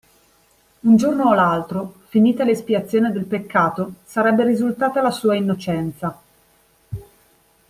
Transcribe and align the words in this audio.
Un 0.79 0.95
giorno 0.97 1.25
o 1.25 1.33
l'altro, 1.35 1.99
finita 2.07 2.43
l'espiazione 2.43 3.11
del 3.11 3.25
peccato, 3.25 3.97
sarebbe 4.03 4.43
risultata 4.43 4.99
la 4.99 5.11
sua 5.11 5.35
innocenza. 5.35 6.19